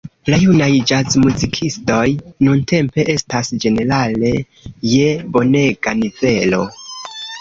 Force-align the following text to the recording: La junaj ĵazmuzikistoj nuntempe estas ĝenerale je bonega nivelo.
La 0.33 0.37
junaj 0.43 0.69
ĵazmuzikistoj 0.91 2.05
nuntempe 2.47 3.05
estas 3.15 3.53
ĝenerale 3.67 4.33
je 4.95 5.07
bonega 5.37 5.95
nivelo. 6.05 6.65